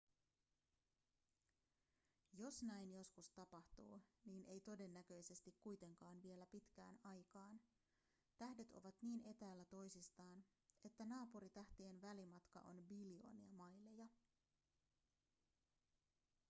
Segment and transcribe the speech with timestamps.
[2.33, 7.61] jos näin joskus tapahtuu niin ei todennäköisesti kuitenkaan vielä pitkään aikaan
[8.37, 10.43] tähdet ovat niin etäällä toisistaan
[10.83, 14.07] että naapuritähtien välimatka on biljoonia maileja